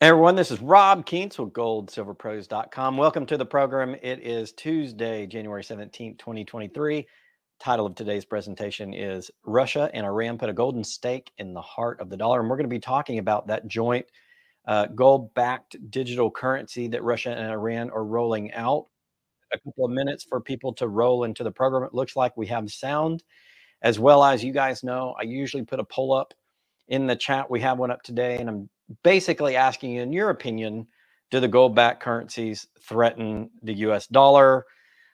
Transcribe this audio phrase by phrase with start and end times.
[0.00, 2.96] Everyone, this is Rob Kientz with goldsilverpros.com.
[2.96, 3.96] Welcome to the program.
[4.00, 7.04] It is Tuesday, January 17th, 2023.
[7.58, 12.00] Title of today's presentation is Russia and Iran put a golden stake in the heart
[12.00, 12.38] of the dollar.
[12.38, 14.06] And we're going to be talking about that joint
[14.68, 18.86] uh, gold backed digital currency that Russia and Iran are rolling out.
[19.52, 21.82] A couple of minutes for people to roll into the program.
[21.82, 23.24] It looks like we have sound.
[23.82, 26.34] As well as you guys know, I usually put a poll up
[26.88, 27.50] in the chat.
[27.50, 28.70] We have one up today, and I'm
[29.04, 30.86] basically asking in your opinion,
[31.30, 34.64] do the gold backed currencies threaten the US dollar?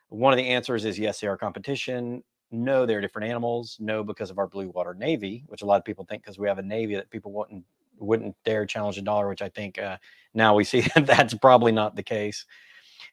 [0.09, 2.23] One of the answers is yes, they are competition.
[2.51, 3.77] No, they're different animals.
[3.79, 6.47] No, because of our blue water navy, which a lot of people think because we
[6.47, 7.65] have a navy that people wouldn't
[7.97, 9.97] wouldn't dare challenge the dollar, which I think uh,
[10.33, 12.45] now we see that that's probably not the case.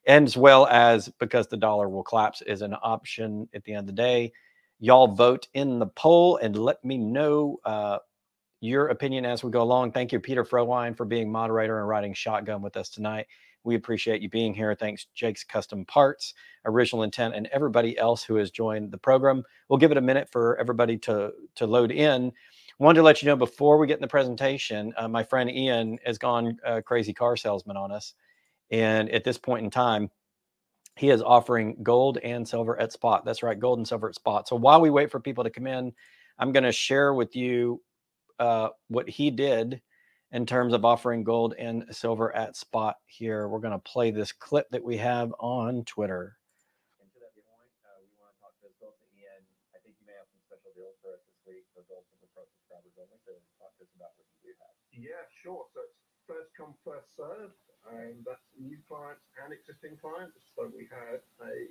[0.06, 3.80] And as well as because the dollar will collapse is an option at the end
[3.80, 4.32] of the day.
[4.80, 7.98] Y'all vote in the poll and let me know uh,
[8.62, 9.90] your opinion as we go along.
[9.90, 13.26] Thank you, Peter Frowine, for being moderator and riding shotgun with us tonight.
[13.64, 14.72] We appreciate you being here.
[14.76, 19.42] Thanks, Jake's Custom Parts, Original Intent, and everybody else who has joined the program.
[19.68, 22.32] We'll give it a minute for everybody to, to load in.
[22.78, 25.98] Wanted to let you know before we get in the presentation, uh, my friend Ian
[26.06, 28.14] has gone uh, crazy car salesman on us.
[28.70, 30.08] And at this point in time,
[30.96, 33.24] he is offering gold and silver at spot.
[33.24, 34.46] That's right, gold and silver at spot.
[34.46, 35.92] So while we wait for people to come in,
[36.38, 37.80] I'm going to share with you
[38.38, 39.80] uh, what he did
[40.32, 43.48] in terms of offering gold and silver at spot here.
[43.48, 46.36] We're going to play this clip that we have on Twitter.
[54.92, 55.64] Yeah, sure.
[55.74, 57.56] So it's first come, first served,
[57.90, 60.38] and that's new clients and existing clients.
[60.56, 61.68] So we had a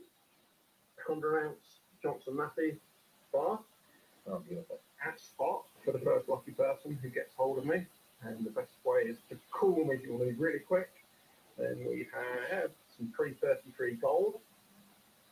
[1.08, 2.78] 100 ounce Johnson Matthey
[3.32, 3.59] bar.
[4.28, 4.80] Oh, beautiful.
[5.06, 6.52] At spot for the first lucky
[6.82, 7.86] person who gets hold of me.
[8.24, 10.90] And the best way is to call me if you want to really quick.
[11.58, 12.08] Then we
[12.52, 14.40] have some pre 33 gold.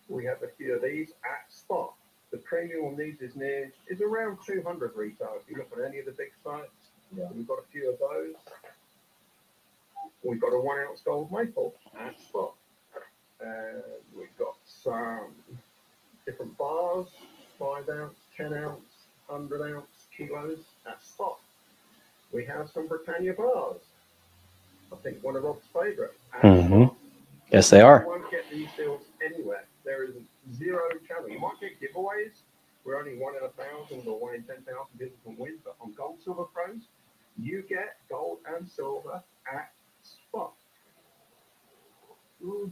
[0.07, 1.93] We have a few of these at spot.
[2.31, 5.35] The premium on these is near is around 200 retail.
[5.41, 6.69] If you look at any of the big sites,
[7.15, 7.25] yeah.
[7.35, 8.35] we've got a few of those.
[10.23, 12.53] We've got a one ounce gold maple at spot.
[13.39, 13.83] And
[14.17, 15.31] we've got some
[16.25, 17.07] different bars,
[17.57, 18.81] five ounce, 10 ounce,
[19.27, 21.39] 100 ounce kilos at spot.
[22.31, 23.81] We have some Britannia bars.
[24.91, 26.13] I think one of Rob's favourite.
[26.41, 26.95] Mm-hmm.
[27.51, 28.01] Yes, they are.
[28.01, 29.65] You won't get these deals anywhere.
[29.83, 30.11] There is
[30.55, 31.29] zero channel.
[31.29, 32.31] You might get giveaways.
[32.85, 35.57] We're only one in a thousand or one in ten thousand people can win.
[35.63, 36.81] But on Gold Silver Pros,
[37.37, 39.71] you get gold and silver at
[40.03, 40.53] spot.
[42.43, 42.71] Ooh.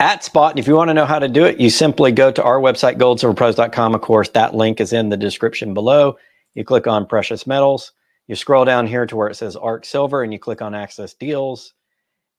[0.00, 0.52] At spot.
[0.52, 2.60] And if you want to know how to do it, you simply go to our
[2.60, 3.94] website, goldsilverpros.com.
[3.94, 6.16] Of course, that link is in the description below.
[6.54, 7.92] You click on precious metals.
[8.26, 11.14] You scroll down here to where it says ARC Silver and you click on access
[11.14, 11.74] deals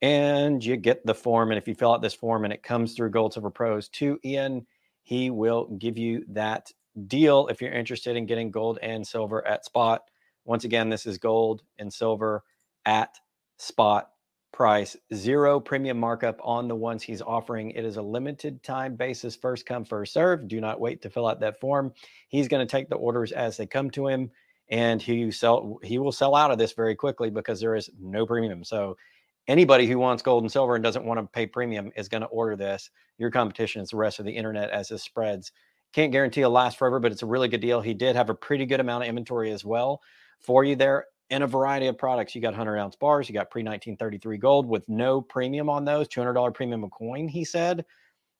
[0.02, 1.52] and you get the form.
[1.52, 4.20] And if you fill out this form and it comes through Gold Silver Pros to
[4.24, 4.66] Ian,
[5.02, 6.72] he will give you that
[7.08, 10.04] deal if you're interested in getting gold and silver at spot.
[10.46, 12.44] Once again, this is gold and silver
[12.86, 13.18] at
[13.58, 14.10] spot
[14.60, 17.72] price, zero premium markup on the ones he's offering.
[17.72, 20.50] It is a limited time basis, first come, first serve.
[20.50, 21.94] Do not wait to fill out that form.
[22.28, 24.30] He's going to take the orders as they come to him,
[24.70, 28.26] and he sell he will sell out of this very quickly because there is no
[28.26, 28.66] premium.
[28.66, 28.98] So
[29.48, 32.28] anybody who wants gold and silver and doesn't want to pay premium is going to
[32.28, 32.90] order this.
[33.18, 35.54] Your competition is the rest of the internet as this spreads.
[35.94, 37.80] Can't guarantee it'll last forever, but it's a really good deal.
[37.80, 40.02] He did have a pretty good amount of inventory as well
[40.42, 42.36] for you there in a variety of products.
[42.36, 46.08] You got 100 ounce bars, you got pre 1933 gold with no premium on those,
[46.08, 47.86] $200 premium a coin, he said.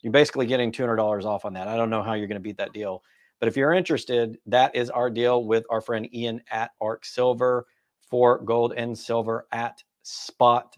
[0.02, 1.68] You're basically getting $200 off on that.
[1.68, 3.04] I don't know how you're going to beat that deal.
[3.40, 7.66] But if you're interested, that is our deal with our friend Ian at Arc Silver
[8.10, 10.76] for gold and silver at spot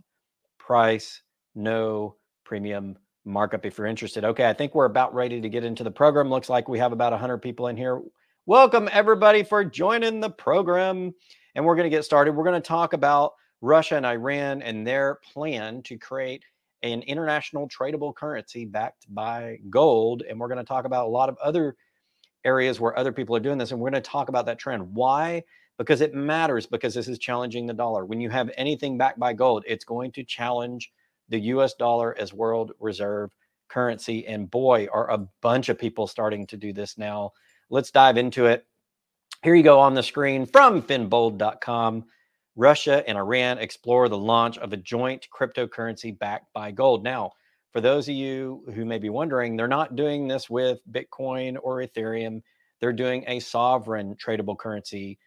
[0.60, 1.22] price,
[1.56, 4.24] no premium markup if you're interested.
[4.24, 6.30] Okay, I think we're about ready to get into the program.
[6.30, 8.02] Looks like we have about 100 people in here.
[8.46, 11.14] Welcome, everybody, for joining the program
[11.56, 12.36] and we're going to get started.
[12.36, 16.44] We're going to talk about Russia and Iran and their plan to create
[16.84, 20.24] an international tradable currency backed by gold.
[20.28, 21.76] And we're going to talk about a lot of other
[22.44, 23.72] areas where other people are doing this.
[23.72, 24.94] And we're going to talk about that trend.
[24.94, 25.44] Why?
[25.78, 28.06] Because it matters, because this is challenging the dollar.
[28.06, 30.92] When you have anything backed by gold, it's going to challenge
[31.30, 33.32] the US dollar as world reserve
[33.70, 34.26] currency.
[34.26, 37.32] And boy, are a bunch of people starting to do this now.
[37.70, 38.66] Let's dive into it.
[39.44, 42.06] Here you go on the screen from finbold.com.
[42.56, 47.04] Russia and Iran explore the launch of a joint cryptocurrency backed by gold.
[47.04, 47.32] Now,
[47.74, 51.78] for those of you who may be wondering, they're not doing this with Bitcoin or
[51.82, 52.42] Ethereum.
[52.82, 55.18] They're doing a sovereign tradable currency.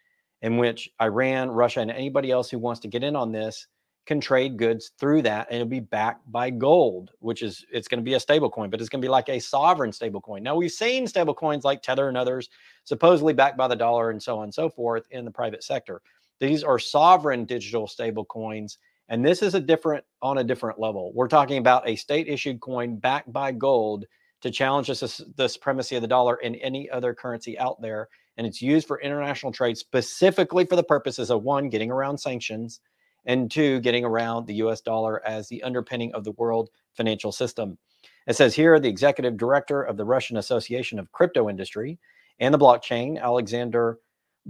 [0.42, 3.66] in which Iran, Russia, and anybody else who wants to get in on this
[4.06, 8.00] can trade goods through that and it'll be backed by gold, which is it's going
[8.00, 10.42] to be a stable coin, but it's going to be like a sovereign stable coin.
[10.42, 12.50] Now we've seen stable coins like Tether and others
[12.84, 16.02] supposedly backed by the dollar and so on and so forth in the private sector.
[16.40, 18.78] These are sovereign digital stable coins.
[19.08, 21.12] And this is a different on a different level.
[21.14, 24.06] We're talking about a state issued coin backed by gold
[24.40, 28.08] to challenge the, the supremacy of the dollar in any other currency out there.
[28.36, 32.80] And it's used for international trade specifically for the purposes of one, getting around sanctions,
[33.26, 37.78] and two, getting around the US dollar as the underpinning of the world financial system.
[38.26, 41.98] It says here the executive director of the Russian Association of Crypto Industry
[42.40, 43.98] and the blockchain, Alexander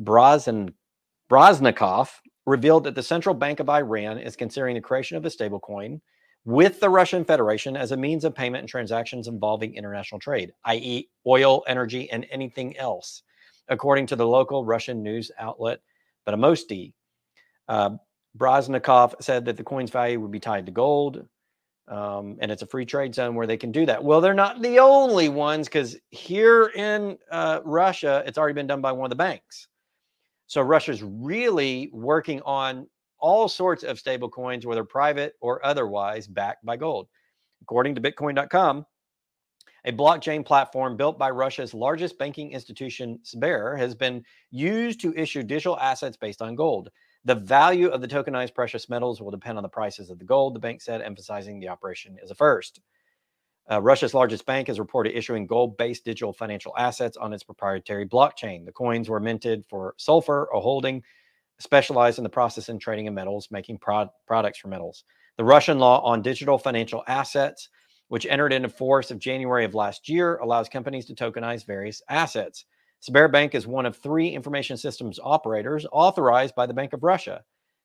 [0.01, 0.75] Brozn-
[1.31, 2.11] Brazhnikov,
[2.47, 6.01] revealed that the Central Bank of Iran is considering the creation of a stablecoin
[6.45, 11.09] with the Russian Federation as a means of payment and transactions involving international trade, i.e.,
[11.27, 13.23] oil, energy, and anything else,
[13.69, 15.81] according to the local Russian news outlet
[16.27, 16.93] Vedomosti.
[17.67, 17.91] Uh,
[18.37, 21.27] Brazhnikov said that the coin's value would be tied to gold,
[21.89, 24.03] um, and it's a free trade zone where they can do that.
[24.03, 28.81] Well, they're not the only ones because here in uh, Russia, it's already been done
[28.81, 29.69] by one of the banks.
[30.47, 32.87] So Russia's really working on
[33.19, 37.09] all sorts of stable coins, whether private or otherwise, backed by gold.
[37.63, 38.85] According to Bitcoin.com,
[39.87, 45.43] a blockchain platform built by Russia's largest banking institution, Sber, has been used to issue
[45.43, 46.91] digital assets based on gold.
[47.27, 50.55] The value of the tokenized precious metals will depend on the prices of the gold,
[50.55, 52.81] the bank said, emphasizing the operation is a first.
[53.71, 58.07] Uh, Russia's largest bank has reported issuing gold based digital financial assets on its proprietary
[58.07, 58.67] blockchain.
[58.67, 61.03] The coins were minted for Sulfur, a holding
[61.61, 65.05] specialized in the process and trading of metals, making prod- products for metals.
[65.39, 67.71] The Russian law on digital financial assets,
[68.09, 72.67] which entered into force of January of last year, allows companies to tokenize various assets.
[73.09, 77.43] Sberbank is one of three information systems operators authorized by the Bank of Russia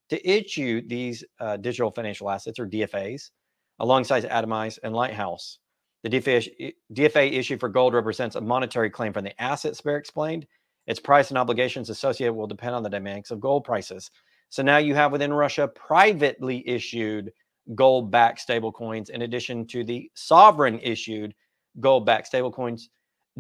[0.09, 3.31] to issue these uh, digital financial assets, or DFAs,
[3.79, 5.59] alongside Atomyze and Lighthouse.
[6.03, 10.47] The DFA, DFA issue for gold represents a monetary claim from the assets, Sber explained.
[10.87, 14.09] Its price and obligations associated will depend on the dynamics of gold prices.
[14.49, 17.31] So now you have within Russia privately issued
[17.75, 21.35] gold backed stablecoins in addition to the sovereign issued
[21.79, 22.83] gold backed stablecoins.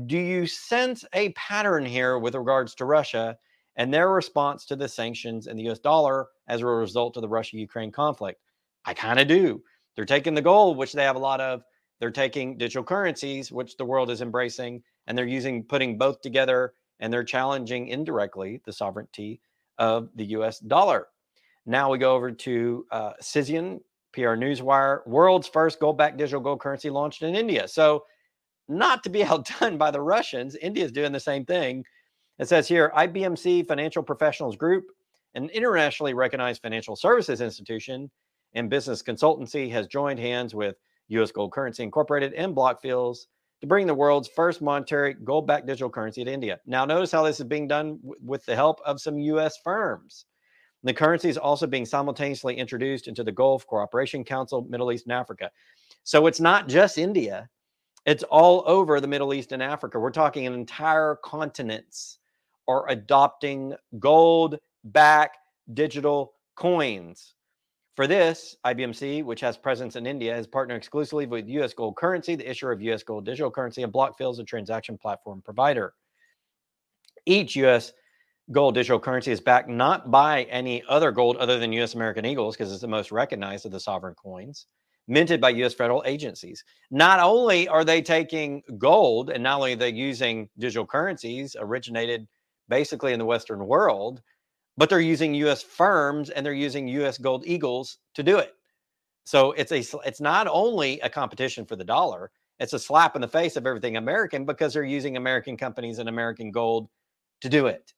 [0.05, 3.37] Do you sense a pattern here with regards to Russia
[3.75, 7.29] and their response to the sanctions and the US dollar as a result of the
[7.29, 8.41] Russia Ukraine conflict?
[8.85, 9.63] I kind of do.
[9.95, 11.63] They're taking the gold, which they have a lot of,
[11.99, 16.73] they're taking digital currencies, which the world is embracing, and they're using putting both together
[16.99, 19.41] and they're challenging indirectly the sovereignty
[19.77, 21.07] of the US dollar.
[21.65, 23.79] Now we go over to uh, Cision,
[24.13, 27.67] PR Newswire, world's first gold backed digital gold currency launched in India.
[27.67, 28.03] So,
[28.69, 31.83] not to be outdone by the Russians, India is doing the same thing.
[32.37, 34.85] It says here IBMC Financial Professionals Group,
[35.35, 38.09] an internationally recognized financial services institution
[38.53, 40.75] and business consultancy, has joined hands with
[41.09, 43.25] US Gold Currency Incorporated and Blockfields
[43.61, 46.59] to bring the world's first monetary gold backed digital currency to India.
[46.65, 50.25] Now, notice how this is being done with the help of some US firms.
[50.83, 55.13] The currency is also being simultaneously introduced into the Gulf Cooperation Council, Middle East, and
[55.13, 55.51] Africa.
[56.05, 57.49] So it's not just India,
[58.05, 59.99] it's all over the Middle East and Africa.
[59.99, 62.19] We're talking an entire continents
[62.67, 65.37] are adopting gold backed
[65.73, 67.35] digital coins.
[67.95, 72.35] For this, IBMC, which has presence in India, has partnered exclusively with US Gold Currency,
[72.35, 75.93] the issuer of US Gold digital currency, and Blockfields, a transaction platform provider.
[77.25, 77.91] Each US
[78.51, 82.55] gold digital currency is backed not by any other gold other than US American Eagles,
[82.55, 84.67] because it's the most recognized of the sovereign coins,
[85.09, 86.63] minted by US federal agencies.
[86.91, 92.27] Not only are they taking gold, and not only are they using digital currencies originated
[92.69, 94.21] basically in the Western world,
[94.77, 98.53] but they're using US firms and they're using US gold eagles to do it.
[99.25, 103.21] So it's a it's not only a competition for the dollar, it's a slap in
[103.21, 106.89] the face of everything American because they're using American companies and American gold
[107.41, 107.93] to do it.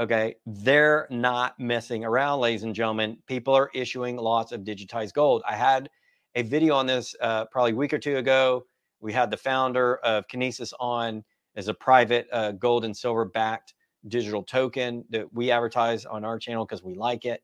[0.00, 3.18] Okay, they're not messing around, ladies and gentlemen.
[3.26, 5.42] People are issuing lots of digitized gold.
[5.48, 5.88] I had
[6.34, 8.64] a video on this uh, probably a week or two ago.
[9.00, 11.24] We had the founder of Kinesis on
[11.56, 13.74] as a private uh, gold and silver backed
[14.08, 17.42] digital token that we advertise on our channel because we like it.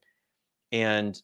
[0.73, 1.21] And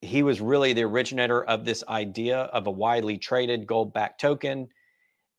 [0.00, 4.68] he was really the originator of this idea of a widely traded gold backed token.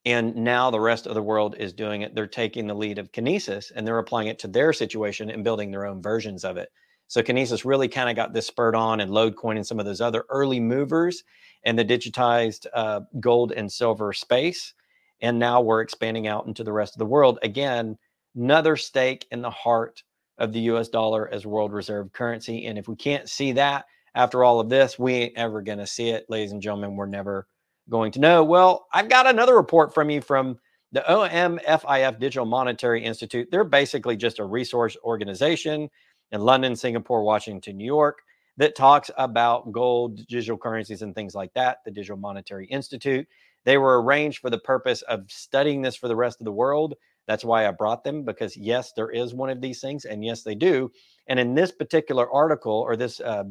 [0.06, 2.14] And now the rest of the world is doing it.
[2.14, 5.72] They're taking the lead of Kinesis and they're applying it to their situation and building
[5.72, 6.70] their own versions of it.
[7.08, 10.02] So Kinesis really kind of got this spurred on and Lodecoin and some of those
[10.02, 11.24] other early movers
[11.64, 14.74] in the digitized uh, gold and silver space.
[15.22, 17.40] And now we're expanding out into the rest of the world.
[17.42, 17.98] Again,
[18.36, 20.04] another stake in the heart
[20.38, 22.66] of the US dollar as world reserve currency.
[22.66, 23.86] And if we can't see that
[24.16, 26.26] after all of this, we ain't ever going to see it.
[26.30, 27.48] Ladies and gentlemen, we're never
[27.90, 28.44] going to know.
[28.44, 30.58] Well, I've got another report from you from
[30.92, 33.50] the OMFIF Digital Monetary Institute.
[33.52, 35.90] They're basically just a resource organization
[36.36, 38.20] in London, Singapore, Washington, New York
[38.58, 41.80] that talks about gold, digital currencies, and things like that.
[41.86, 43.28] The Digital Monetary Institute.
[43.64, 46.94] They were arranged for the purpose of studying this for the rest of the world.
[47.26, 50.44] That's why I brought them because, yes, there is one of these things, and yes,
[50.44, 50.92] they do.
[51.28, 53.46] And in this particular article, or this uh,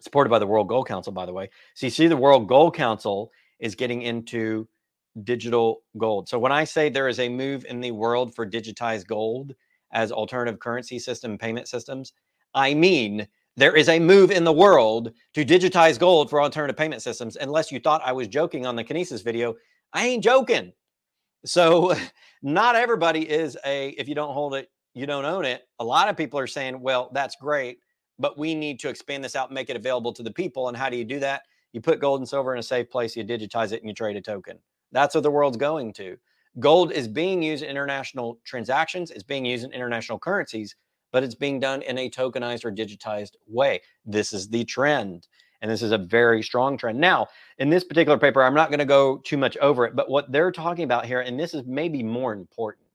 [0.00, 2.76] supported by the World Gold Council, by the way, so you see the World Gold
[2.76, 4.68] Council is getting into
[5.24, 6.28] digital gold.
[6.28, 9.54] So when I say there is a move in the world for digitized gold
[9.92, 12.12] as alternative currency system payment systems,
[12.54, 17.02] I mean there is a move in the world to digitize gold for alternative payment
[17.02, 17.36] systems.
[17.36, 19.54] Unless you thought I was joking on the Kinesis video,
[19.92, 20.72] I ain't joking.
[21.44, 21.94] So,
[22.42, 25.68] not everybody is a, if you don't hold it, you don't own it.
[25.78, 27.78] A lot of people are saying, well, that's great,
[28.18, 30.68] but we need to expand this out and make it available to the people.
[30.68, 31.42] And how do you do that?
[31.72, 34.16] You put gold and silver in a safe place, you digitize it, and you trade
[34.16, 34.58] a token.
[34.90, 36.16] That's what the world's going to.
[36.58, 40.74] Gold is being used in international transactions, it's being used in international currencies
[41.12, 43.80] but it's being done in a tokenized or digitized way.
[44.04, 45.26] This is the trend.
[45.62, 46.98] And this is a very strong trend.
[46.98, 47.28] Now,
[47.58, 50.32] in this particular paper, I'm not going to go too much over it, but what
[50.32, 52.86] they're talking about here, and this is maybe more important,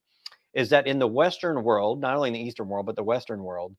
[0.54, 3.44] is that in the Western world, not only in the Eastern world, but the Western
[3.44, 3.76] world,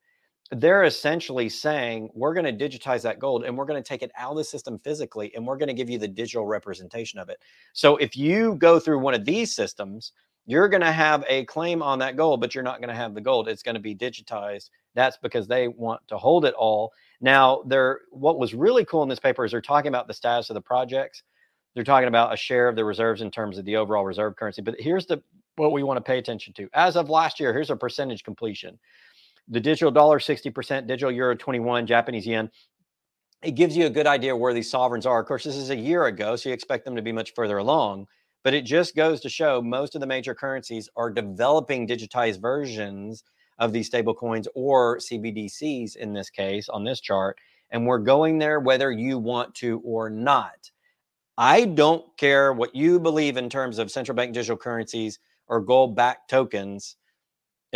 [0.52, 4.12] they're essentially saying we're going to digitize that gold and we're going to take it
[4.16, 7.28] out of the system physically and we're going to give you the digital representation of
[7.28, 7.38] it.
[7.72, 10.12] So if you go through one of these systems,
[10.46, 13.14] you're going to have a claim on that gold, but you're not going to have
[13.14, 13.48] the gold.
[13.48, 14.70] It's going to be digitized.
[14.94, 16.92] That's because they want to hold it all.
[17.20, 18.00] Now, there.
[18.10, 20.60] What was really cool in this paper is they're talking about the status of the
[20.60, 21.24] projects.
[21.74, 24.62] They're talking about a share of the reserves in terms of the overall reserve currency.
[24.62, 25.22] But here's the
[25.56, 26.68] what we want to pay attention to.
[26.74, 28.78] As of last year, here's a percentage completion.
[29.48, 32.50] The digital dollar 60%, digital euro 21, Japanese yen.
[33.42, 35.20] It gives you a good idea where these sovereigns are.
[35.20, 37.58] Of course, this is a year ago, so you expect them to be much further
[37.58, 38.06] along.
[38.42, 43.24] But it just goes to show most of the major currencies are developing digitized versions
[43.58, 47.38] of these stable coins or CBDCs in this case on this chart.
[47.70, 50.70] And we're going there whether you want to or not.
[51.38, 55.94] I don't care what you believe in terms of central bank digital currencies or gold
[55.94, 56.96] backed tokens.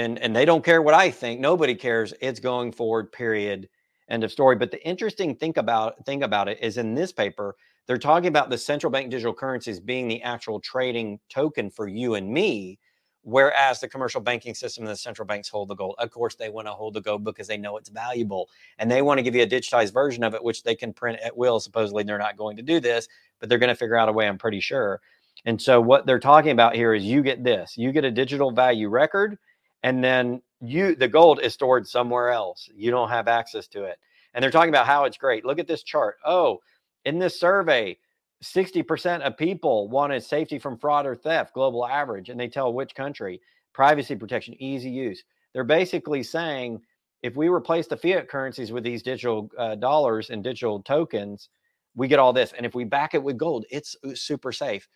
[0.01, 1.41] And, and they don't care what I think.
[1.41, 2.15] Nobody cares.
[2.23, 3.69] It's going forward, period.
[4.09, 4.57] End of story.
[4.57, 7.55] But the interesting thing about thing about it is in this paper,
[7.87, 12.15] they're talking about the central bank digital currencies being the actual trading token for you
[12.15, 12.79] and me,
[13.25, 15.97] whereas the commercial banking system and the central banks hold the gold.
[15.99, 19.03] Of course, they want to hold the gold because they know it's valuable and they
[19.03, 21.61] want to give you a digitized version of it, which they can print at will.
[21.61, 23.07] Supposedly, they're not going to do this,
[23.39, 24.99] but they're going to figure out a way, I'm pretty sure.
[25.45, 28.51] And so, what they're talking about here is you get this you get a digital
[28.51, 29.39] value record,
[29.83, 32.69] and then you the gold is stored somewhere else.
[32.75, 33.99] You don't have access to it.
[34.35, 35.45] And they're talking about how it's great.
[35.45, 36.17] Look at this chart.
[36.25, 36.61] Oh,
[37.05, 37.97] in this survey,
[38.43, 42.95] 60% of people wanted safety from fraud or theft, global average, and they tell which
[42.95, 43.41] country.
[43.73, 45.25] Privacy protection, easy use.
[45.53, 46.81] They're basically saying
[47.23, 51.49] if we replace the fiat currencies with these digital uh, dollars and digital tokens,
[51.95, 52.53] we get all this.
[52.53, 54.89] And if we back it with gold, it's uh, super safe.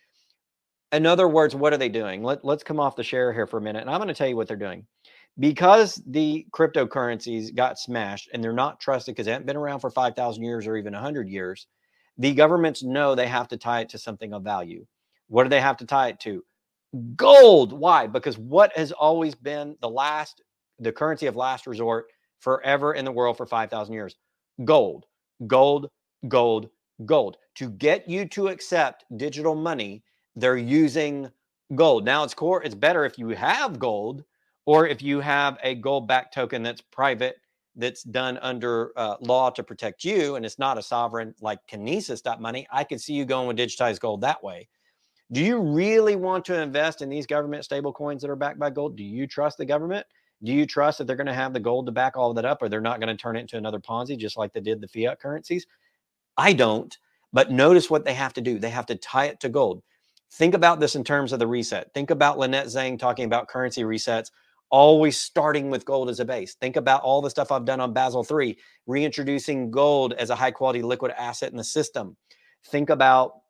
[0.95, 2.23] In other words, what are they doing?
[2.23, 3.81] Let, let's come off the share here for a minute.
[3.81, 4.85] And I'm going to tell you what they're doing.
[5.37, 9.89] Because the cryptocurrencies got smashed and they're not trusted because they haven't been around for
[9.89, 11.67] 5,000 years or even 100 years,
[12.17, 14.85] the governments know they have to tie it to something of value.
[15.27, 16.45] What do they have to tie it to?
[17.17, 17.73] Gold.
[17.73, 18.07] Why?
[18.07, 20.41] Because what has always been the last,
[20.79, 22.05] the currency of last resort
[22.39, 24.15] forever in the world for 5,000 years?
[24.63, 25.05] Gold,
[25.47, 25.89] gold,
[26.29, 26.69] gold,
[27.05, 27.35] gold.
[27.55, 30.01] To get you to accept digital money,
[30.35, 31.31] they're using
[31.73, 32.05] gold.
[32.05, 34.23] Now it's core, it's better if you have gold
[34.65, 37.37] or if you have a gold backed token that's private
[37.75, 42.23] that's done under uh, law to protect you and it's not a sovereign like kinesis
[42.39, 44.67] money i could see you going with digitized gold that way.
[45.31, 48.69] Do you really want to invest in these government stable coins that are backed by
[48.69, 48.95] gold?
[48.95, 50.05] Do you trust the government?
[50.43, 52.45] Do you trust that they're going to have the gold to back all of that
[52.45, 54.81] up or they're not going to turn it into another ponzi just like they did
[54.81, 55.65] the fiat currencies?
[56.37, 56.95] I don't
[57.35, 58.57] but notice what they have to do.
[58.57, 59.83] They have to tie it to gold
[60.35, 63.83] think about this in terms of the reset think about lynette Zang talking about currency
[63.83, 64.29] resets
[64.69, 66.55] always starting with gold as a base.
[66.55, 70.51] Think about all the stuff I've done on Basel 3, reintroducing gold as a high
[70.51, 72.17] quality liquid asset in the system.
[72.65, 73.41] Think about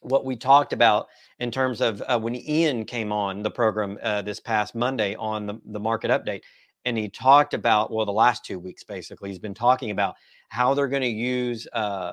[0.00, 4.22] what we talked about in terms of uh, when Ian came on the program uh,
[4.22, 6.42] this past Monday on the, the market update.
[6.84, 10.14] And he talked about, well, the last two weeks basically, he's been talking about
[10.50, 12.12] how they're going to use, uh,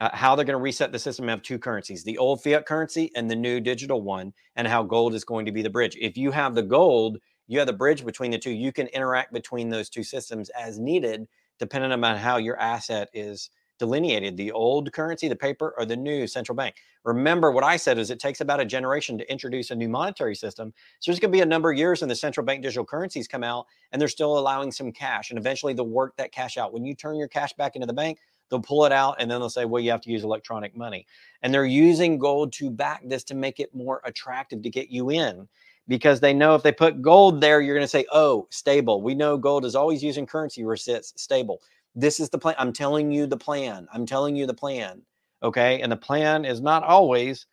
[0.00, 3.10] uh, how they're going to reset the system have two currencies the old fiat currency
[3.16, 5.96] and the new digital one, and how gold is going to be the bridge.
[6.00, 8.50] If you have the gold, You have the bridge between the two.
[8.50, 11.26] You can interact between those two systems as needed,
[11.58, 16.26] depending on how your asset is delineated the old currency, the paper, or the new
[16.26, 16.76] central bank.
[17.04, 20.34] Remember, what I said is it takes about a generation to introduce a new monetary
[20.34, 20.72] system.
[20.98, 23.28] So there's going to be a number of years when the central bank digital currencies
[23.28, 25.30] come out and they're still allowing some cash.
[25.30, 26.72] And eventually they'll work that cash out.
[26.72, 28.18] When you turn your cash back into the bank,
[28.50, 31.06] they'll pull it out and then they'll say, well, you have to use electronic money.
[31.42, 35.10] And they're using gold to back this to make it more attractive to get you
[35.10, 35.48] in
[35.88, 39.02] because they know if they put gold there, you're going to say, oh, stable.
[39.02, 41.62] We know gold is always using currency sits stable.
[41.94, 42.56] This is the plan.
[42.58, 43.88] I'm telling you the plan.
[43.92, 45.02] I'm telling you the plan.
[45.42, 45.80] Okay.
[45.80, 47.46] And the plan is not always,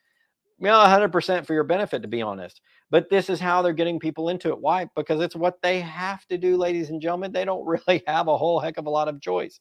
[0.60, 2.62] you know, 100% for your benefit, to be honest.
[2.90, 4.60] But this is how they're getting people into it.
[4.60, 4.88] Why?
[4.96, 7.32] Because it's what they have to do, ladies and gentlemen.
[7.32, 9.60] They don't really have a whole heck of a lot of choice.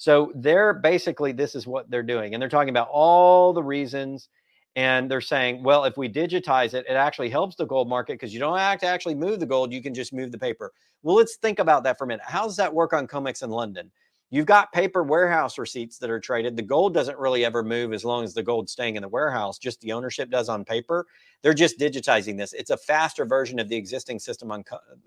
[0.00, 2.32] So they're basically, this is what they're doing.
[2.32, 4.30] And they're talking about all the reasons.
[4.74, 8.32] And they're saying, well, if we digitize it, it actually helps the gold market because
[8.32, 9.74] you don't have to actually move the gold.
[9.74, 10.72] You can just move the paper.
[11.02, 12.24] Well, let's think about that for a minute.
[12.24, 13.90] How does that work on COMEX in London?
[14.32, 16.56] You've got paper warehouse receipts that are traded.
[16.56, 19.58] The gold doesn't really ever move as long as the gold's staying in the warehouse,
[19.58, 21.06] just the ownership does on paper.
[21.42, 22.52] They're just digitizing this.
[22.52, 24.62] It's a faster version of the existing system on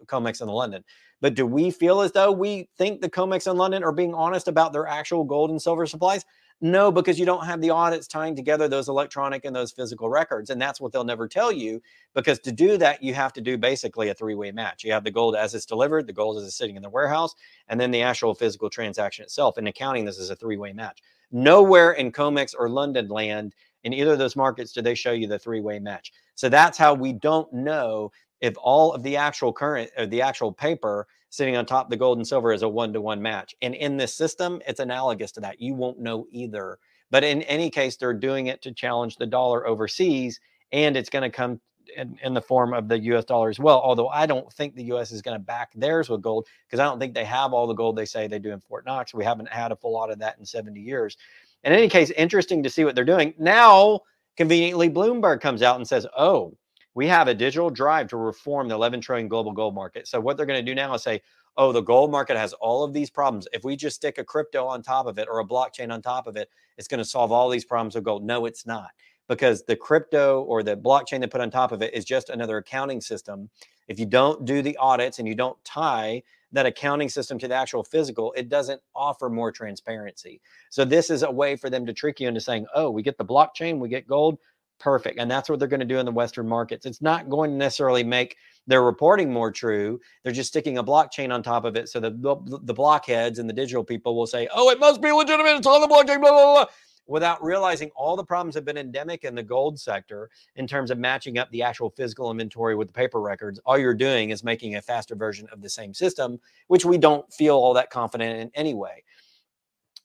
[0.08, 0.84] COMEX in London.
[1.22, 4.50] But do we feel as though we think the COMEX in London are being honest
[4.50, 6.26] about their actual gold and silver supplies?
[6.64, 10.50] No, because you don't have the audits tying together those electronic and those physical records.
[10.50, 11.82] And that's what they'll never tell you.
[12.16, 14.82] Because to do that, you have to do basically a three way match.
[14.86, 17.36] You have the gold as it's delivered, the gold as it's sitting in the warehouse,
[17.68, 19.58] and then the actual physical transaction itself.
[19.58, 21.02] In accounting, this is a three way match.
[21.34, 25.28] Nowhere in COMEX or London land in either of those markets do they show you
[25.28, 26.14] the three way match.
[26.36, 30.54] So that's how we don't know if all of the actual current or the actual
[30.54, 33.56] paper sitting on top the gold and silver is a one to one match.
[33.64, 35.60] And in this system, it's analogous to that.
[35.60, 36.78] You won't know either.
[37.10, 40.40] But in any case, they're doing it to challenge the dollar overseas,
[40.72, 41.60] and it's going to come
[41.98, 43.82] in, in, the form of the US dollar as well.
[43.84, 46.84] Although I don't think the US is going to back theirs with gold because I
[46.84, 49.12] don't think they have all the gold they say they do in Fort Knox.
[49.12, 51.18] We haven't had a full lot of that in 70 years.
[51.64, 53.34] In any case, interesting to see what they're doing.
[53.40, 54.02] Now,
[54.38, 56.56] conveniently, Bloomberg comes out and says, oh,
[56.96, 60.08] we have a digital drive to reform the 11 trillion global gold market.
[60.08, 61.22] So what they're going to do now is say,
[61.58, 63.48] oh, the gold market has all of these problems.
[63.54, 66.28] If we just stick a crypto on top of it or a blockchain on top
[66.28, 68.24] of it, it's going to solve all these problems with gold.
[68.24, 68.90] No, it's not.
[69.28, 72.58] Because the crypto or the blockchain they put on top of it is just another
[72.58, 73.50] accounting system.
[73.88, 77.56] If you don't do the audits and you don't tie that accounting system to the
[77.56, 80.40] actual physical, it doesn't offer more transparency.
[80.70, 83.18] So this is a way for them to trick you into saying, oh, we get
[83.18, 84.38] the blockchain, we get gold,
[84.84, 85.18] perfect.
[85.18, 86.86] And that's what they're going to do in the Western markets.
[86.86, 88.36] It's not going to necessarily make
[88.68, 90.02] their reporting more true.
[90.24, 91.88] They're just sticking a blockchain on top of it.
[91.88, 95.12] So the, the, the blockheads and the digital people will say, oh, it must be
[95.12, 95.56] legitimate.
[95.56, 96.66] It's on the blockchain, blah, blah, blah,
[97.08, 100.98] without realizing all the problems have been endemic in the gold sector in terms of
[100.98, 103.60] matching up the actual physical inventory with the paper records.
[103.66, 107.32] All you're doing is making a faster version of the same system, which we don't
[107.34, 109.02] feel all that confident in anyway.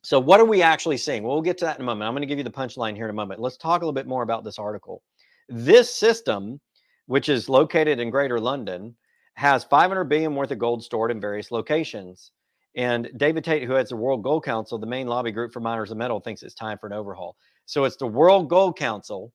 [0.02, 1.22] So, what are we actually seeing?
[1.22, 2.06] Well, we'll get to that in a moment.
[2.06, 3.40] I'm going to give you the punchline here in a moment.
[3.40, 5.02] Let's talk a little bit more about this article.
[5.48, 6.61] This system,
[7.06, 8.94] which is located in Greater London,
[9.34, 12.32] has 500 billion worth of gold stored in various locations.
[12.76, 15.90] And David Tait, who heads the World Gold Council, the main lobby group for miners
[15.90, 17.37] of metal, thinks it's time for an overhaul.
[17.66, 19.32] So it's the World Gold Council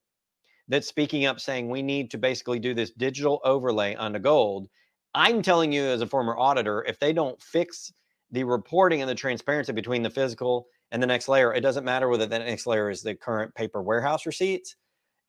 [0.69, 4.69] that's speaking up, saying we need to basically do this digital overlay on the gold.
[5.13, 7.91] I'm telling you, as a former auditor, if they don't fix
[8.33, 11.53] the reporting and the transparency between the physical and the next layer.
[11.53, 14.75] It doesn't matter whether the next layer is the current paper warehouse receipts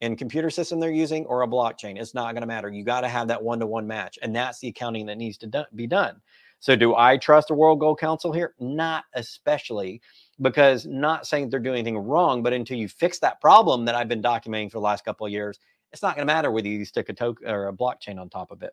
[0.01, 2.01] and computer system they're using or a blockchain.
[2.01, 2.71] It's not going to matter.
[2.71, 4.19] You got to have that one to one match.
[4.23, 6.21] And that's the accounting that needs to do- be done.
[6.61, 8.55] So, do I trust the World Gold Council here?
[8.59, 10.01] Not especially,
[10.41, 14.09] because not saying they're doing anything wrong, but until you fix that problem that I've
[14.09, 15.59] been documenting for the last couple of years,
[15.93, 18.51] it's not going to matter whether you stick a token or a blockchain on top
[18.51, 18.73] of it.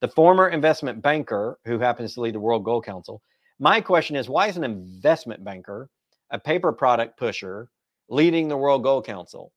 [0.00, 3.20] The former investment banker who happens to lead the World Gold Council
[3.58, 5.90] my question is why is an investment banker,
[6.30, 7.70] a paper product pusher,
[8.08, 9.52] leading the World Gold Council?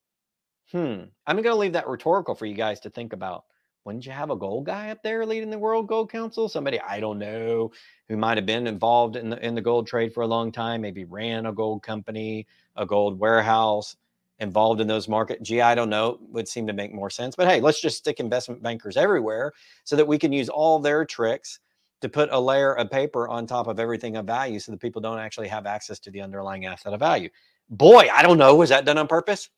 [0.71, 1.03] Hmm.
[1.27, 3.45] I'm going to leave that rhetorical for you guys to think about.
[3.83, 6.47] Wouldn't you have a gold guy up there leading the World Gold Council?
[6.47, 7.71] Somebody I don't know
[8.07, 10.81] who might have been involved in the in the gold trade for a long time,
[10.81, 13.95] maybe ran a gold company, a gold warehouse,
[14.39, 15.41] involved in those markets.
[15.41, 16.19] Gee, I don't know.
[16.29, 17.35] Would seem to make more sense.
[17.35, 19.51] But hey, let's just stick investment bankers everywhere
[19.83, 21.59] so that we can use all their tricks
[22.01, 25.01] to put a layer of paper on top of everything of value so that people
[25.01, 27.29] don't actually have access to the underlying asset of value.
[27.69, 28.55] Boy, I don't know.
[28.55, 29.49] Was that done on purpose?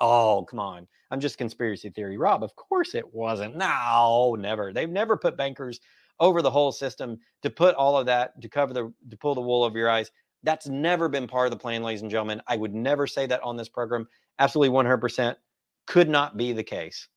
[0.00, 0.86] Oh, come on.
[1.10, 2.42] I'm just conspiracy theory, Rob.
[2.42, 3.56] Of course it wasn't.
[3.56, 4.72] No, never.
[4.72, 5.80] They've never put bankers
[6.20, 9.40] over the whole system to put all of that to cover the to pull the
[9.40, 10.10] wool over your eyes.
[10.42, 12.40] That's never been part of the plan, ladies and gentlemen.
[12.46, 14.08] I would never say that on this program.
[14.38, 15.36] Absolutely 100%
[15.86, 17.08] could not be the case.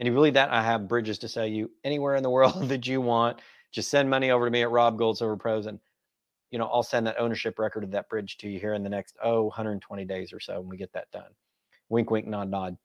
[0.00, 2.68] And if you believe that, I have bridges to sell you anywhere in the world
[2.68, 3.40] that you want.
[3.72, 5.80] Just send money over to me at Rob Gold Silver Pros, and
[6.50, 8.90] you know I'll send that ownership record of that bridge to you here in the
[8.90, 11.30] next oh 120 days or so when we get that done.
[11.88, 12.76] Wink, wink, nod, nod.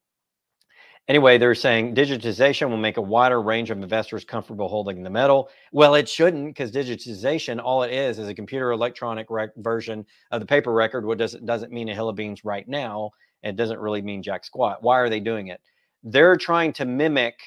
[1.08, 5.50] Anyway, they're saying digitization will make a wider range of investors comfortable holding the metal.
[5.72, 10.42] Well, it shouldn't because digitization, all it is, is a computer electronic rec- version of
[10.42, 11.06] the paper record.
[11.06, 13.12] What does it doesn't mean a hill of beans right now.
[13.42, 14.84] It doesn't really mean jack squat.
[14.84, 15.62] Why are they doing it?
[16.04, 17.40] They're trying to mimic.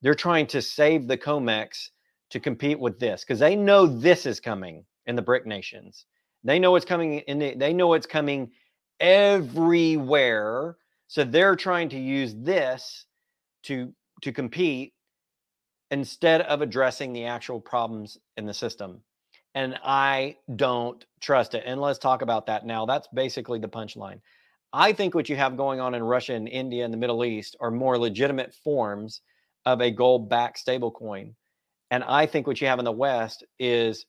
[0.00, 1.90] They're trying to save the COMEX
[2.34, 6.04] to compete with this because they know this is coming in the BRICS nations.
[6.44, 7.38] They know it's coming in.
[7.38, 8.50] The, they know it's coming
[9.00, 10.76] everywhere
[11.14, 13.06] so they're trying to use this
[13.64, 13.92] to
[14.22, 14.94] to compete
[15.92, 19.00] instead of addressing the actual problems in the system.
[19.54, 21.62] And I don't trust it.
[21.66, 22.84] And let's talk about that now.
[22.84, 24.20] That's basically the punchline.
[24.72, 27.54] I think what you have going on in Russia and India and the Middle East
[27.60, 29.20] are more legitimate forms
[29.66, 31.34] of a gold backed stablecoin.
[31.94, 34.06] And I think what you have in the West is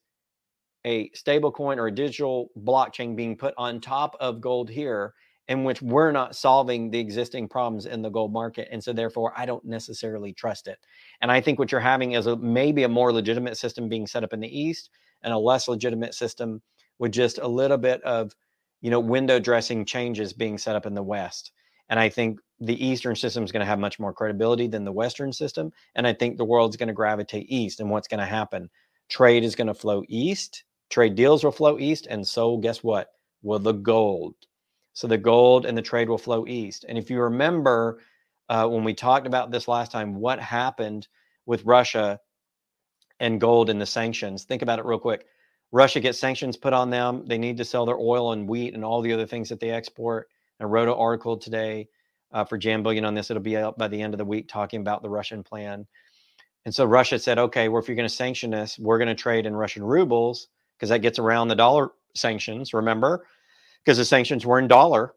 [0.85, 5.13] a stablecoin or a digital blockchain being put on top of gold here
[5.49, 8.69] in which we're not solving the existing problems in the gold market.
[8.71, 10.79] And so therefore I don't necessarily trust it.
[11.21, 14.23] And I think what you're having is a, maybe a more legitimate system being set
[14.23, 14.89] up in the East
[15.21, 16.63] and a less legitimate system
[16.97, 18.31] with just a little bit of,
[18.81, 21.51] you know, window dressing changes being set up in the West.
[21.89, 24.91] And I think the Eastern system is going to have much more credibility than the
[24.91, 25.71] Western system.
[25.95, 27.79] And I think the world's going to gravitate East.
[27.79, 28.69] And what's going to happen?
[29.09, 30.63] Trade is going to flow East.
[30.89, 32.07] Trade deals will flow East.
[32.09, 33.09] And so guess what?
[33.43, 34.35] Will the gold.
[34.95, 36.85] So the gold and the trade will flow east.
[36.87, 37.99] And if you remember
[38.47, 41.09] uh, when we talked about this last time, what happened
[41.45, 42.19] with Russia
[43.19, 44.45] and gold and the sanctions?
[44.45, 45.25] Think about it real quick.
[45.73, 47.25] Russia gets sanctions put on them.
[47.27, 49.71] They need to sell their oil and wheat and all the other things that they
[49.71, 50.29] export.
[50.59, 51.87] I wrote an article today
[52.31, 53.29] uh, for JM Bullion on this.
[53.29, 55.85] It'll be out by the end of the week talking about the Russian plan.
[56.65, 59.15] And so Russia said, okay, well, if you're going to sanction us, we're going to
[59.15, 62.73] trade in Russian rubles because that gets around the dollar sanctions.
[62.73, 63.27] Remember,
[63.83, 65.13] because the sanctions were in dollar.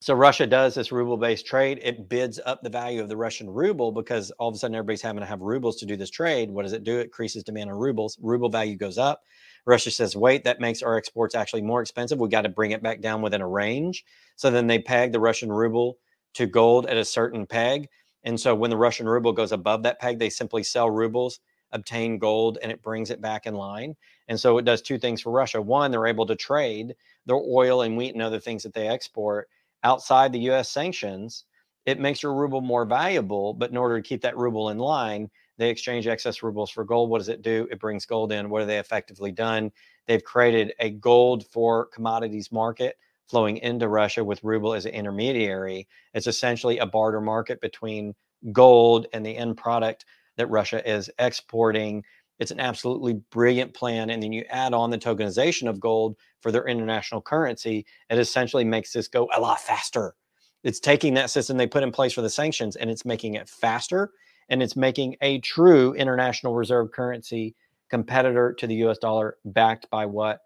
[0.00, 1.80] So Russia does this ruble-based trade.
[1.82, 5.00] It bids up the value of the Russian ruble because all of a sudden everybody's
[5.00, 6.50] having to have rubles to do this trade.
[6.50, 6.98] What does it do?
[6.98, 8.18] It increases demand on rubles.
[8.20, 9.22] Ruble value goes up.
[9.66, 12.18] Russia says, wait, that makes our exports actually more expensive.
[12.18, 14.04] We got to bring it back down within a range.
[14.36, 15.98] So then they peg the Russian ruble
[16.34, 17.88] to gold at a certain peg.
[18.24, 21.40] And so when the Russian ruble goes above that peg, they simply sell rubles,
[21.72, 23.96] obtain gold, and it brings it back in line.
[24.28, 25.60] And so it does two things for Russia.
[25.60, 26.94] One, they're able to trade
[27.26, 29.48] their oil and wheat and other things that they export
[29.82, 31.44] outside the US sanctions.
[31.86, 35.30] It makes your ruble more valuable, but in order to keep that ruble in line,
[35.58, 37.10] they exchange excess rubles for gold.
[37.10, 37.66] What does it do?
[37.70, 38.50] It brings gold in.
[38.50, 39.72] What have they effectively done?
[40.06, 42.96] They've created a gold for commodities market
[43.28, 45.88] flowing into Russia with ruble as an intermediary.
[46.14, 48.14] It's essentially a barter market between
[48.52, 50.04] gold and the end product
[50.36, 52.04] that Russia is exporting
[52.38, 54.10] it's an absolutely brilliant plan.
[54.10, 57.86] And then you add on the tokenization of gold for their international currency.
[58.10, 60.14] It essentially makes this go a lot faster.
[60.62, 63.48] It's taking that system they put in place for the sanctions and it's making it
[63.48, 64.10] faster.
[64.48, 67.54] And it's making a true international reserve currency
[67.90, 70.40] competitor to the US dollar backed by what?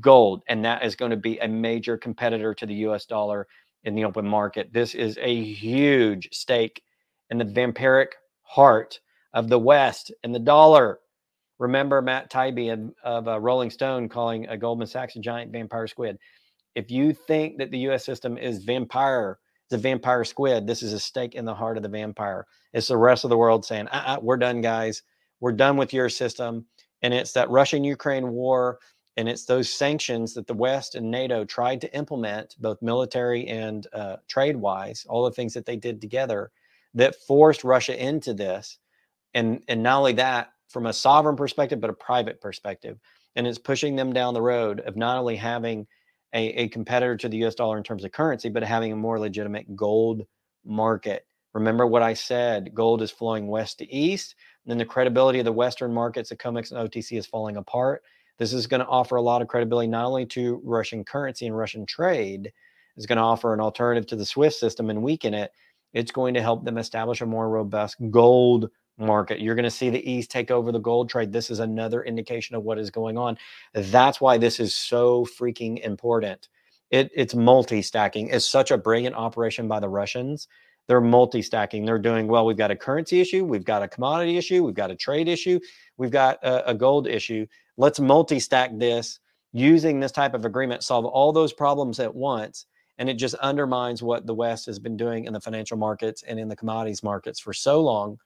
[0.00, 0.42] Gold.
[0.48, 3.46] And that is going to be a major competitor to the US dollar
[3.84, 4.72] in the open market.
[4.72, 6.82] This is a huge stake
[7.30, 8.08] in the vampiric
[8.42, 9.00] heart
[9.32, 10.98] of the West and the dollar.
[11.58, 15.86] Remember Matt Taibbi of, of uh, Rolling Stone calling a Goldman Sachs a giant vampire
[15.86, 16.18] squid.
[16.74, 18.04] If you think that the U.S.
[18.04, 20.66] system is vampire, it's a vampire squid.
[20.66, 22.46] This is a stake in the heart of the vampire.
[22.72, 25.02] It's the rest of the world saying, uh-uh, "We're done, guys.
[25.40, 26.66] We're done with your system."
[27.02, 28.78] And it's that Russian-Ukraine war,
[29.16, 33.86] and it's those sanctions that the West and NATO tried to implement, both military and
[33.92, 36.50] uh, trade-wise, all the things that they did together,
[36.94, 38.78] that forced Russia into this
[39.34, 42.98] and and not only that from a sovereign perspective but a private perspective
[43.36, 45.86] and it's pushing them down the road of not only having
[46.36, 49.18] a, a competitor to the us dollar in terms of currency but having a more
[49.18, 50.24] legitimate gold
[50.64, 51.26] market.
[51.54, 55.44] Remember what i said gold is flowing west to east and then the credibility of
[55.44, 58.02] the western markets the comex and otc is falling apart.
[58.38, 61.56] This is going to offer a lot of credibility not only to russian currency and
[61.56, 62.52] russian trade
[62.96, 65.52] it's going to offer an alternative to the swift system and weaken it.
[65.92, 69.40] It's going to help them establish a more robust gold market.
[69.40, 71.32] You're going to see the East take over the gold trade.
[71.32, 73.38] This is another indication of what is going on.
[73.74, 76.48] That's why this is so freaking important.
[76.90, 78.28] It, it's multi stacking.
[78.28, 80.48] It's such a brilliant operation by the Russians.
[80.86, 81.84] They're multi stacking.
[81.84, 82.46] They're doing well.
[82.46, 85.58] We've got a currency issue, we've got a commodity issue, we've got a trade issue,
[85.96, 87.46] we've got a, a gold issue.
[87.76, 89.18] Let's multi stack this
[89.52, 92.66] using this type of agreement, solve all those problems at once.
[92.98, 96.38] And it just undermines what the West has been doing in the financial markets and
[96.38, 98.18] in the commodities markets for so long.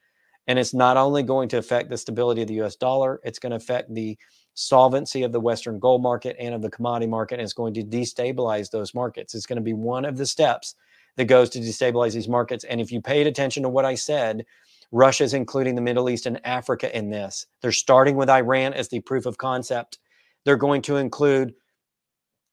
[0.46, 3.50] And it's not only going to affect the stability of the US dollar, it's going
[3.50, 4.16] to affect the
[4.54, 7.34] solvency of the Western gold market and of the commodity market.
[7.34, 9.34] And it's going to destabilize those markets.
[9.34, 10.74] It's going to be one of the steps
[11.16, 12.64] that goes to destabilize these markets.
[12.64, 14.44] And if you paid attention to what I said,
[14.92, 17.46] Russia is including the Middle East and Africa in this.
[17.62, 19.98] They're starting with Iran as the proof of concept.
[20.44, 21.54] They're going to include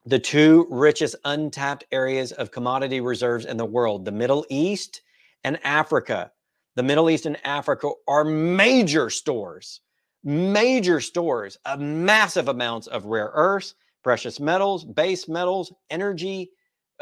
[0.05, 5.01] the two richest untapped areas of commodity reserves in the world the Middle East
[5.43, 6.31] and Africa.
[6.77, 9.81] The Middle East and Africa are major stores,
[10.23, 16.51] major stores of massive amounts of rare earths, precious metals, base metals, energy,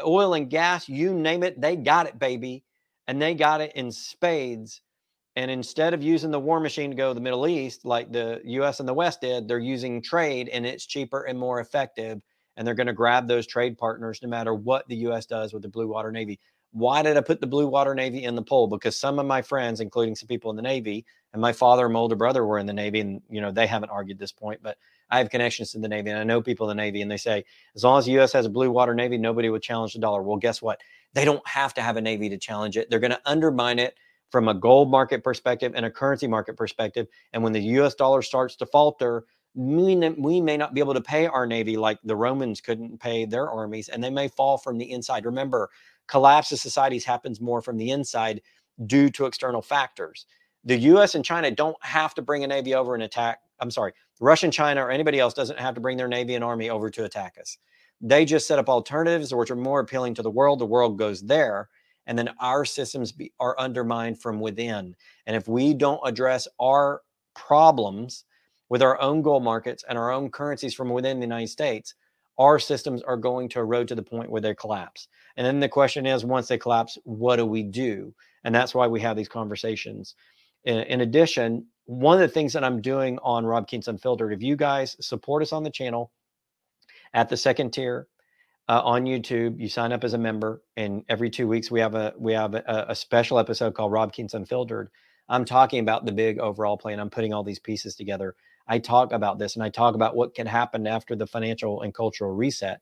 [0.02, 2.64] oil and gas, you name it, they got it, baby.
[3.06, 4.80] And they got it in spades.
[5.36, 8.40] And instead of using the war machine to go to the Middle East, like the
[8.44, 12.22] US and the West did, they're using trade and it's cheaper and more effective.
[12.56, 15.60] And they're going to grab those trade partners no matter what the US does with
[15.60, 16.40] the Blue Water Navy.
[16.72, 18.66] Why did I put the Blue Water Navy in the poll?
[18.66, 21.94] Because some of my friends, including some people in the Navy, and my father and
[21.94, 24.60] my older brother were in the Navy, and you know they haven't argued this point,
[24.62, 24.76] but
[25.10, 27.16] I have connections to the Navy, and I know people in the Navy, and they
[27.16, 28.32] say as long as the U.S.
[28.32, 30.22] has a blue water Navy, nobody would challenge the dollar.
[30.22, 30.80] Well, guess what?
[31.14, 32.90] They don't have to have a Navy to challenge it.
[32.90, 33.94] They're going to undermine it
[34.30, 37.06] from a gold market perspective and a currency market perspective.
[37.32, 37.94] And when the U.S.
[37.94, 39.24] dollar starts to falter,
[39.54, 43.24] we, we may not be able to pay our Navy like the Romans couldn't pay
[43.24, 45.24] their armies, and they may fall from the inside.
[45.24, 45.70] Remember,
[46.08, 48.40] collapse of societies happens more from the inside
[48.86, 50.26] due to external factors.
[50.64, 53.40] The US and China don't have to bring a Navy over and attack.
[53.60, 56.44] I'm sorry, Russia and China or anybody else doesn't have to bring their Navy and
[56.44, 57.58] Army over to attack us.
[58.00, 60.58] They just set up alternatives which are more appealing to the world.
[60.58, 61.68] The world goes there.
[62.06, 64.94] And then our systems be, are undermined from within.
[65.26, 67.02] And if we don't address our
[67.34, 68.24] problems
[68.68, 71.94] with our own gold markets and our own currencies from within the United States,
[72.38, 75.08] our systems are going to erode to the point where they collapse.
[75.36, 78.14] And then the question is once they collapse, what do we do?
[78.44, 80.14] And that's why we have these conversations.
[80.64, 84.42] In, in addition, one of the things that I'm doing on Rob Kientz Unfiltered, if
[84.42, 86.10] you guys support us on the channel
[87.14, 88.08] at the second tier
[88.68, 91.94] uh, on YouTube, you sign up as a member, and every two weeks we have
[91.94, 94.90] a we have a, a special episode called Rob Kientz Unfiltered.
[95.28, 96.98] I'm talking about the big overall plan.
[96.98, 98.34] I'm putting all these pieces together.
[98.68, 101.94] I talk about this and I talk about what can happen after the financial and
[101.94, 102.80] cultural reset.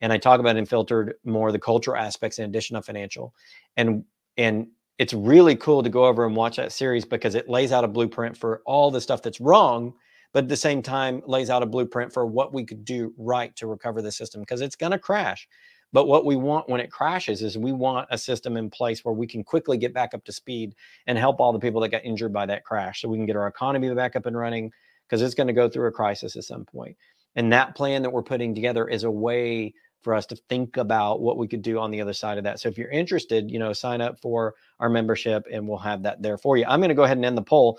[0.00, 3.34] And I talk about Unfiltered more the cultural aspects in addition to financial.
[3.76, 4.04] And
[4.36, 4.68] and
[4.98, 7.88] it's really cool to go over and watch that series because it lays out a
[7.88, 9.92] blueprint for all the stuff that's wrong,
[10.32, 13.54] but at the same time lays out a blueprint for what we could do right
[13.56, 15.48] to recover the system because it's going to crash.
[15.92, 19.14] But what we want when it crashes is we want a system in place where
[19.14, 20.74] we can quickly get back up to speed
[21.06, 23.36] and help all the people that got injured by that crash so we can get
[23.36, 24.72] our economy back up and running
[25.08, 26.96] because it's going to go through a crisis at some point.
[27.36, 31.20] And that plan that we're putting together is a way for us to think about
[31.20, 32.60] what we could do on the other side of that.
[32.60, 36.22] So if you're interested, you know, sign up for our membership and we'll have that
[36.22, 36.66] there for you.
[36.68, 37.78] I'm going to go ahead and end the poll.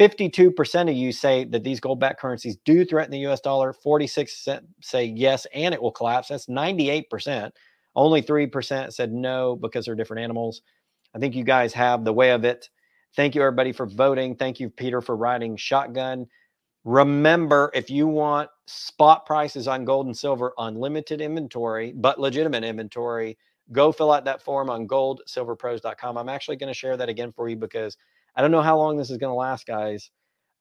[0.00, 3.74] 52% of you say that these gold backed currencies do threaten the US dollar.
[3.74, 6.28] 46% say yes and it will collapse.
[6.28, 7.50] That's 98%.
[7.94, 10.62] Only 3% said no because they're different animals.
[11.14, 12.68] I think you guys have the way of it.
[13.14, 14.36] Thank you, everybody, for voting.
[14.36, 16.26] Thank you, Peter, for riding shotgun.
[16.86, 23.36] Remember, if you want spot prices on gold and silver, unlimited inventory, but legitimate inventory,
[23.72, 26.16] go fill out that form on goldsilverpros.com.
[26.16, 27.96] I'm actually going to share that again for you because
[28.36, 30.12] I don't know how long this is going to last, guys.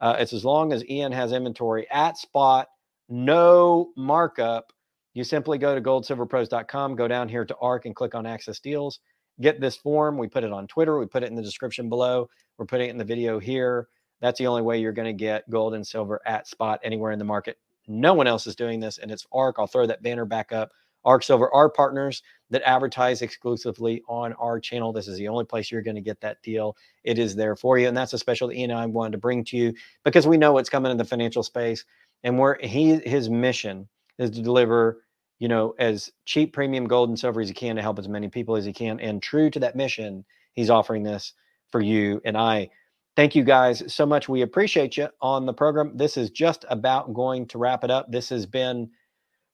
[0.01, 2.69] Uh, it's as long as Ian has inventory at spot,
[3.07, 4.73] no markup.
[5.13, 8.99] You simply go to goldsilverpros.com, go down here to ARC and click on Access Deals.
[9.41, 10.17] Get this form.
[10.17, 10.97] We put it on Twitter.
[10.97, 12.27] We put it in the description below.
[12.57, 13.89] We're putting it in the video here.
[14.21, 17.19] That's the only way you're going to get gold and silver at spot anywhere in
[17.19, 17.57] the market.
[17.87, 19.57] No one else is doing this, and it's ARK.
[19.59, 20.71] I'll throw that banner back up.
[21.05, 24.91] ARK Silver, our partners that advertise exclusively on our channel.
[24.91, 26.75] This is the only place you're going to get that deal.
[27.03, 27.87] It is there for you.
[27.87, 29.73] And that's a special that Ian and I wanted to bring to you
[30.03, 31.85] because we know what's coming in the financial space.
[32.23, 35.03] And where he his mission is to deliver,
[35.37, 38.27] you know, as cheap premium gold and silver as he can to help as many
[38.27, 38.99] people as he can.
[38.99, 41.33] And true to that mission, he's offering this
[41.69, 42.69] for you and I.
[43.15, 44.27] Thank you guys so much.
[44.27, 45.95] We appreciate you on the program.
[45.95, 48.11] This is just about going to wrap it up.
[48.11, 48.89] This has been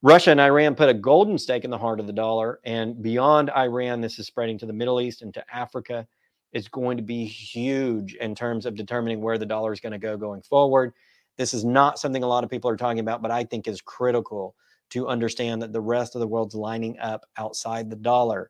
[0.01, 2.59] Russia and Iran put a golden stake in the heart of the dollar.
[2.65, 6.07] And beyond Iran, this is spreading to the Middle East and to Africa.
[6.53, 9.99] It's going to be huge in terms of determining where the dollar is going to
[9.99, 10.93] go going forward.
[11.37, 13.79] This is not something a lot of people are talking about, but I think is
[13.79, 14.55] critical
[14.89, 18.49] to understand that the rest of the world's lining up outside the dollar.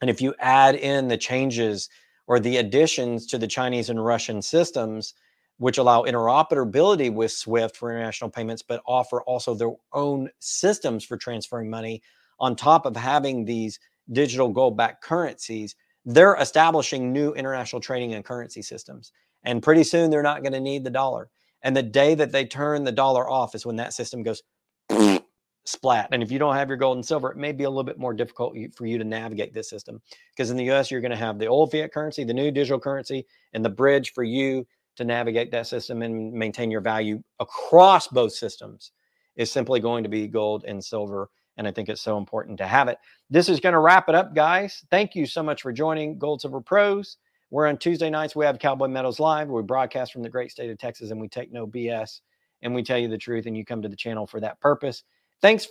[0.00, 1.90] And if you add in the changes
[2.26, 5.14] or the additions to the Chinese and Russian systems,
[5.58, 11.16] which allow interoperability with SWIFT for international payments, but offer also their own systems for
[11.16, 12.02] transferring money
[12.40, 13.78] on top of having these
[14.12, 19.12] digital gold backed currencies, they're establishing new international trading and currency systems.
[19.44, 21.30] And pretty soon they're not going to need the dollar.
[21.62, 24.42] And the day that they turn the dollar off is when that system goes
[25.64, 26.08] splat.
[26.12, 27.98] And if you don't have your gold and silver, it may be a little bit
[27.98, 30.00] more difficult for you to navigate this system
[30.30, 32.78] because in the US, you're going to have the old fiat currency, the new digital
[32.78, 38.08] currency, and the bridge for you to navigate that system and maintain your value across
[38.08, 38.92] both systems
[39.36, 41.30] is simply going to be gold and silver.
[41.56, 42.98] And I think it's so important to have it.
[43.30, 44.84] This is going to wrap it up, guys.
[44.90, 47.16] Thank you so much for joining Gold Silver Pros.
[47.50, 48.34] We're on Tuesday nights.
[48.34, 49.48] We have Cowboy Metals Live.
[49.48, 52.20] We broadcast from the great state of Texas and we take no BS
[52.62, 53.46] and we tell you the truth.
[53.46, 55.04] And you come to the channel for that purpose.
[55.44, 55.62] Thanks